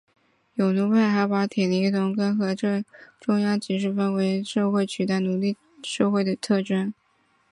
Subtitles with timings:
[0.55, 6.91] 有奴派还把铁犁牛耕和中央集权视为封建社会取代奴隶社会的特征。